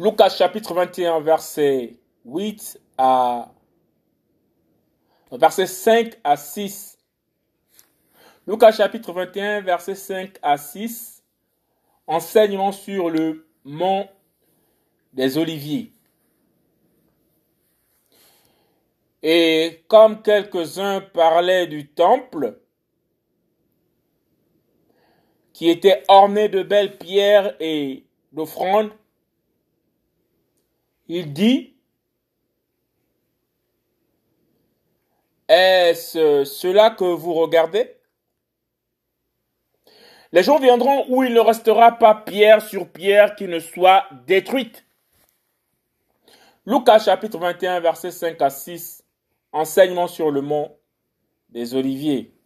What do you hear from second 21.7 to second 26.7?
temple, qui était orné de